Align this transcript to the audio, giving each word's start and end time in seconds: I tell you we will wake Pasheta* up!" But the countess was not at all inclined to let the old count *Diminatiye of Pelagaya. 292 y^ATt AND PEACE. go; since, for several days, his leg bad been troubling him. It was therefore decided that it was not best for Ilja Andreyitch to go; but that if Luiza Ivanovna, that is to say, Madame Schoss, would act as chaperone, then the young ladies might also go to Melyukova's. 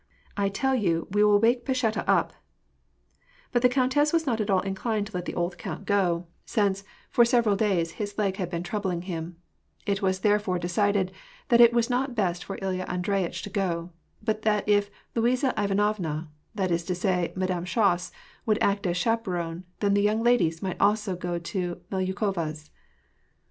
I 0.35 0.49
tell 0.49 0.73
you 0.73 1.07
we 1.11 1.23
will 1.23 1.37
wake 1.37 1.63
Pasheta* 1.63 2.03
up!" 2.07 2.33
But 3.51 3.61
the 3.61 3.69
countess 3.69 4.11
was 4.11 4.25
not 4.25 4.41
at 4.41 4.49
all 4.49 4.61
inclined 4.61 5.05
to 5.05 5.13
let 5.13 5.25
the 5.25 5.35
old 5.35 5.59
count 5.59 5.85
*Diminatiye 5.85 5.85
of 5.85 5.85
Pelagaya. 5.85 6.25
292 6.25 6.25
y^ATt 6.25 6.25
AND 6.25 6.25
PEACE. 6.25 6.55
go; 6.55 6.63
since, 6.63 6.83
for 7.11 7.23
several 7.23 7.55
days, 7.55 7.91
his 7.91 8.17
leg 8.17 8.37
bad 8.39 8.49
been 8.49 8.63
troubling 8.63 9.01
him. 9.03 9.35
It 9.85 10.01
was 10.01 10.21
therefore 10.21 10.57
decided 10.57 11.11
that 11.49 11.61
it 11.61 11.71
was 11.71 11.91
not 11.91 12.15
best 12.15 12.43
for 12.43 12.57
Ilja 12.57 12.87
Andreyitch 12.89 13.43
to 13.43 13.51
go; 13.51 13.91
but 14.23 14.41
that 14.41 14.67
if 14.67 14.89
Luiza 15.15 15.53
Ivanovna, 15.55 16.31
that 16.55 16.71
is 16.71 16.83
to 16.85 16.95
say, 16.95 17.31
Madame 17.35 17.65
Schoss, 17.65 18.11
would 18.47 18.57
act 18.59 18.87
as 18.87 18.97
chaperone, 18.97 19.65
then 19.81 19.93
the 19.93 20.01
young 20.01 20.23
ladies 20.23 20.63
might 20.63 20.81
also 20.81 21.15
go 21.15 21.37
to 21.37 21.79
Melyukova's. 21.91 22.71